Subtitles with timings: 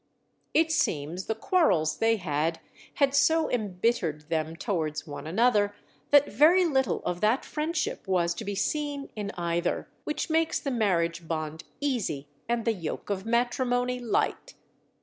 [0.55, 2.59] It seems the quarrels they had,
[2.95, 5.75] had so embittered them towards one another
[6.09, 10.71] that very little of that friendship was to be seen in either, which makes the
[10.71, 14.55] marriage bond easy and the yoke of matrimony light.